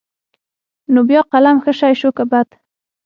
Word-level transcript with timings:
نو 0.93 0.99
بيا 1.09 1.21
قلم 1.31 1.57
ښه 1.63 1.71
شى 1.79 1.93
شو 1.99 2.09
که 2.17 2.23
بد. 2.31 2.47